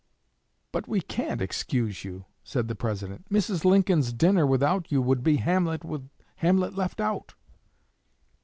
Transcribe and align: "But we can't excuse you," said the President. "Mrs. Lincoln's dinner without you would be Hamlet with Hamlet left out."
"But 0.71 0.87
we 0.87 0.99
can't 0.99 1.43
excuse 1.43 2.03
you," 2.03 2.25
said 2.43 2.67
the 2.67 2.73
President. 2.73 3.29
"Mrs. 3.29 3.63
Lincoln's 3.63 4.11
dinner 4.11 4.47
without 4.47 4.91
you 4.91 4.99
would 4.99 5.21
be 5.21 5.35
Hamlet 5.37 5.83
with 5.85 6.09
Hamlet 6.37 6.73
left 6.73 6.99
out." 6.99 7.35